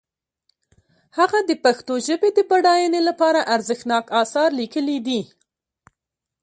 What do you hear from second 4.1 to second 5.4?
آثار لیکلي دي.